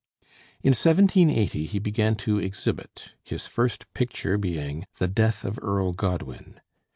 [0.63, 6.59] In 1780 he began to exhibit, his first picture being 'The Death of Earl Godwin.'